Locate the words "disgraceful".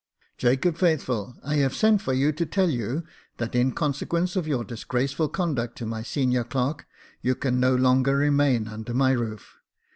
4.63-5.29